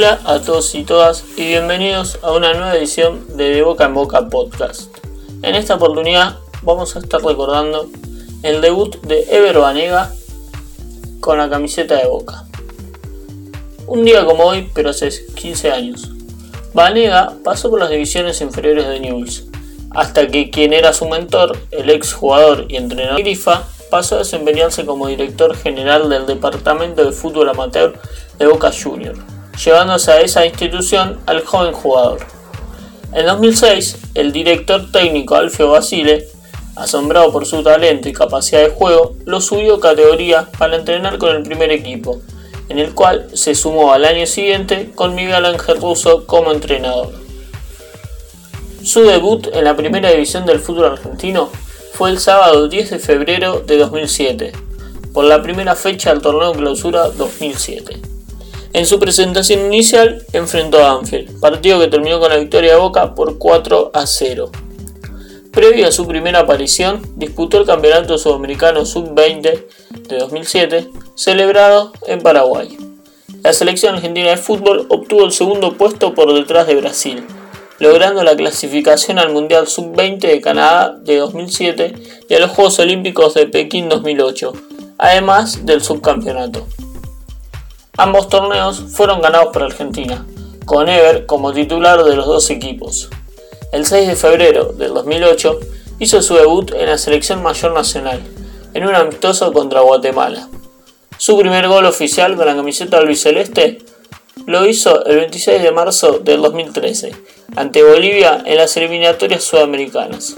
día 0.00 0.18
a 0.24 0.40
todos 0.40 0.74
y 0.74 0.84
todas 0.84 1.24
y 1.36 1.48
bienvenidos 1.48 2.18
a 2.22 2.32
una 2.32 2.54
nueva 2.54 2.74
edición 2.74 3.36
de 3.36 3.50
De 3.50 3.62
Boca 3.62 3.84
en 3.84 3.92
Boca 3.92 4.30
Podcast. 4.30 4.96
En 5.42 5.54
esta 5.54 5.74
oportunidad 5.74 6.38
vamos 6.62 6.96
a 6.96 7.00
estar 7.00 7.22
recordando 7.22 7.86
el 8.42 8.62
debut 8.62 8.98
de 9.02 9.26
Ever 9.30 9.58
Banega 9.58 10.10
con 11.20 11.36
la 11.36 11.50
camiseta 11.50 11.96
de 11.96 12.06
Boca. 12.06 12.46
Un 13.86 14.02
día 14.06 14.24
como 14.24 14.44
hoy, 14.44 14.70
pero 14.72 14.88
hace 14.88 15.10
15 15.34 15.70
años. 15.70 16.10
Banega 16.72 17.34
pasó 17.44 17.68
por 17.68 17.80
las 17.80 17.90
divisiones 17.90 18.40
inferiores 18.40 18.88
de 18.88 19.00
Newell's, 19.00 19.44
hasta 19.90 20.28
que 20.28 20.48
quien 20.48 20.72
era 20.72 20.94
su 20.94 21.10
mentor, 21.10 21.58
el 21.72 21.90
ex 21.90 22.14
jugador 22.14 22.64
y 22.70 22.76
entrenador 22.76 23.20
Grifa, 23.20 23.64
pasó 23.90 24.14
a 24.14 24.20
desempeñarse 24.20 24.86
como 24.86 25.08
director 25.08 25.54
general 25.54 26.08
del 26.08 26.24
Departamento 26.24 27.04
de 27.04 27.12
Fútbol 27.12 27.50
Amateur 27.50 28.00
de 28.38 28.46
Boca 28.46 28.72
Juniors, 28.72 29.20
llevándose 29.64 30.10
a 30.10 30.20
esa 30.20 30.46
institución 30.46 31.20
al 31.26 31.44
joven 31.44 31.72
jugador. 31.72 32.20
En 33.12 33.26
2006, 33.26 33.98
el 34.14 34.32
director 34.32 34.90
técnico 34.92 35.34
Alfio 35.34 35.70
Basile, 35.70 36.28
asombrado 36.76 37.32
por 37.32 37.44
su 37.44 37.62
talento 37.62 38.08
y 38.08 38.12
capacidad 38.12 38.62
de 38.62 38.70
juego, 38.70 39.16
lo 39.26 39.40
subió 39.40 39.80
categoría 39.80 40.48
para 40.58 40.76
entrenar 40.76 41.18
con 41.18 41.34
el 41.34 41.42
primer 41.42 41.70
equipo, 41.72 42.20
en 42.68 42.78
el 42.78 42.94
cual 42.94 43.26
se 43.34 43.54
sumó 43.54 43.92
al 43.92 44.04
año 44.04 44.26
siguiente 44.26 44.92
con 44.94 45.14
Miguel 45.14 45.44
Ángel 45.44 45.80
Russo 45.80 46.26
como 46.26 46.52
entrenador. 46.52 47.12
Su 48.82 49.02
debut 49.02 49.48
en 49.52 49.64
la 49.64 49.76
primera 49.76 50.10
división 50.10 50.46
del 50.46 50.60
fútbol 50.60 50.92
argentino 50.92 51.50
fue 51.92 52.10
el 52.10 52.18
sábado 52.18 52.68
10 52.68 52.90
de 52.90 52.98
febrero 52.98 53.60
de 53.60 53.76
2007, 53.76 54.52
por 55.12 55.24
la 55.24 55.42
primera 55.42 55.74
fecha 55.74 56.10
del 56.10 56.22
torneo 56.22 56.52
clausura 56.52 57.08
2007. 57.10 58.09
En 58.72 58.86
su 58.86 59.00
presentación 59.00 59.66
inicial 59.66 60.24
enfrentó 60.32 60.84
a 60.84 60.92
Anfield, 60.92 61.40
partido 61.40 61.80
que 61.80 61.88
terminó 61.88 62.20
con 62.20 62.30
la 62.30 62.36
victoria 62.36 62.74
de 62.74 62.78
Boca 62.78 63.16
por 63.16 63.36
4 63.36 63.90
a 63.92 64.06
0. 64.06 64.50
Previo 65.50 65.88
a 65.88 65.92
su 65.92 66.06
primera 66.06 66.40
aparición, 66.40 67.02
disputó 67.16 67.58
el 67.58 67.66
Campeonato 67.66 68.16
Sudamericano 68.16 68.86
Sub-20 68.86 69.64
de 70.08 70.18
2007, 70.18 70.88
celebrado 71.16 71.92
en 72.06 72.20
Paraguay. 72.20 72.76
La 73.42 73.52
selección 73.52 73.96
argentina 73.96 74.30
de 74.30 74.36
fútbol 74.36 74.86
obtuvo 74.88 75.24
el 75.24 75.32
segundo 75.32 75.76
puesto 75.76 76.14
por 76.14 76.32
detrás 76.32 76.68
de 76.68 76.76
Brasil, 76.76 77.24
logrando 77.80 78.22
la 78.22 78.36
clasificación 78.36 79.18
al 79.18 79.32
Mundial 79.32 79.66
Sub-20 79.66 80.20
de 80.20 80.40
Canadá 80.40 80.96
de 80.96 81.16
2007 81.16 81.94
y 82.28 82.34
a 82.34 82.38
los 82.38 82.52
Juegos 82.52 82.78
Olímpicos 82.78 83.34
de 83.34 83.48
Pekín 83.48 83.88
2008, 83.88 84.52
además 84.98 85.66
del 85.66 85.82
subcampeonato. 85.82 86.68
Ambos 87.96 88.28
torneos 88.28 88.80
fueron 88.92 89.20
ganados 89.20 89.48
por 89.52 89.64
Argentina, 89.64 90.24
con 90.64 90.88
Ever 90.88 91.26
como 91.26 91.52
titular 91.52 92.02
de 92.04 92.16
los 92.16 92.26
dos 92.26 92.48
equipos. 92.50 93.10
El 93.72 93.84
6 93.84 94.08
de 94.08 94.16
febrero 94.16 94.72
del 94.72 94.94
2008 94.94 95.58
hizo 95.98 96.22
su 96.22 96.34
debut 96.34 96.72
en 96.72 96.86
la 96.86 96.98
selección 96.98 97.42
mayor 97.42 97.72
nacional, 97.72 98.20
en 98.74 98.86
un 98.86 98.94
amistoso 98.94 99.52
contra 99.52 99.80
Guatemala. 99.80 100.48
Su 101.18 101.36
primer 101.36 101.68
gol 101.68 101.84
oficial 101.84 102.36
con 102.36 102.46
la 102.46 102.56
camiseta 102.56 102.98
albiceleste 102.98 103.78
lo 104.46 104.66
hizo 104.66 105.04
el 105.04 105.16
26 105.16 105.62
de 105.62 105.72
marzo 105.72 106.20
del 106.20 106.40
2013 106.40 107.12
ante 107.56 107.82
Bolivia 107.82 108.42
en 108.46 108.56
las 108.56 108.76
eliminatorias 108.76 109.44
sudamericanas. 109.44 110.36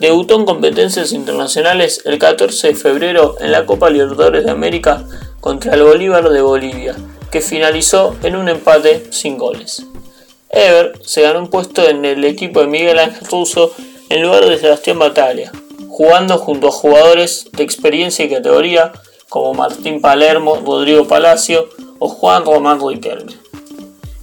Debutó 0.00 0.38
en 0.38 0.46
competencias 0.46 1.12
internacionales 1.12 2.02
el 2.04 2.18
14 2.18 2.68
de 2.68 2.74
febrero 2.74 3.36
en 3.40 3.52
la 3.52 3.66
Copa 3.66 3.88
Libertadores 3.88 4.44
de 4.44 4.50
América 4.50 5.04
contra 5.40 5.74
el 5.74 5.82
Bolívar 5.82 6.28
de 6.28 6.42
Bolivia, 6.42 6.96
que 7.30 7.40
finalizó 7.40 8.16
en 8.22 8.36
un 8.36 8.48
empate 8.48 9.06
sin 9.10 9.38
goles. 9.38 9.86
Ever 10.50 11.00
se 11.04 11.22
ganó 11.22 11.40
un 11.40 11.48
puesto 11.48 11.88
en 11.88 12.04
el 12.04 12.24
equipo 12.24 12.60
de 12.60 12.66
Miguel 12.66 12.98
Ángel 12.98 13.26
Russo 13.28 13.72
en 14.08 14.22
lugar 14.22 14.44
de 14.46 14.58
Sebastián 14.58 14.98
Bataglia, 14.98 15.52
jugando 15.88 16.38
junto 16.38 16.68
a 16.68 16.72
jugadores 16.72 17.48
de 17.52 17.62
experiencia 17.62 18.24
y 18.24 18.30
categoría 18.30 18.92
como 19.28 19.54
Martín 19.54 20.00
Palermo, 20.00 20.56
Rodrigo 20.56 21.06
Palacio 21.06 21.68
o 21.98 22.08
Juan 22.08 22.44
Román 22.44 22.80
Riquelme. 22.84 23.32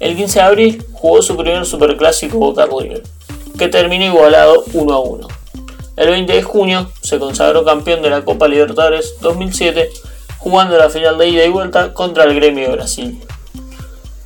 El 0.00 0.16
15 0.16 0.38
de 0.38 0.44
abril 0.44 0.84
jugó 0.92 1.22
su 1.22 1.36
primer 1.36 1.64
superclásico 1.64 2.38
Boca 2.38 2.66
River, 2.66 3.02
que 3.56 3.68
terminó 3.68 4.04
igualado 4.04 4.64
1 4.72 4.92
a 4.92 4.98
1. 4.98 5.28
El 5.96 6.10
20 6.10 6.32
de 6.32 6.42
junio 6.42 6.90
se 7.00 7.18
consagró 7.18 7.64
campeón 7.64 8.02
de 8.02 8.10
la 8.10 8.22
Copa 8.22 8.48
Libertadores 8.48 9.14
2007 9.20 9.90
jugando 10.46 10.78
la 10.78 10.88
final 10.88 11.18
de 11.18 11.28
ida 11.28 11.44
y 11.44 11.48
vuelta 11.48 11.92
contra 11.92 12.22
el 12.22 12.36
Gremio 12.36 12.68
de 12.68 12.76
Brasil. 12.76 13.20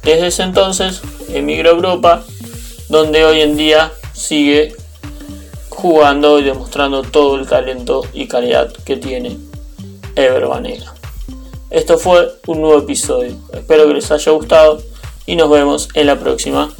Desde 0.02 0.26
ese 0.26 0.42
entonces 0.42 1.00
emigró 1.30 1.70
a 1.70 1.72
Europa, 1.72 2.24
donde 2.90 3.24
hoy 3.24 3.40
en 3.40 3.56
día 3.56 3.90
sigue 4.12 4.76
jugando 5.70 6.38
y 6.38 6.42
demostrando 6.42 7.00
todo 7.04 7.36
el 7.36 7.46
talento 7.46 8.02
y 8.12 8.28
calidad 8.28 8.70
que 8.84 8.98
tiene 8.98 9.38
Ever 10.14 10.46
Banega. 10.46 10.92
Esto 11.70 11.96
fue 11.96 12.30
un 12.46 12.60
nuevo 12.60 12.80
episodio, 12.80 13.38
espero 13.54 13.88
que 13.88 13.94
les 13.94 14.10
haya 14.10 14.32
gustado 14.32 14.82
y 15.24 15.36
nos 15.36 15.48
vemos 15.48 15.88
en 15.94 16.06
la 16.06 16.18
próxima. 16.18 16.70